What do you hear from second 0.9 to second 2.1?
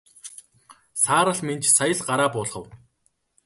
Саарал Минж сая л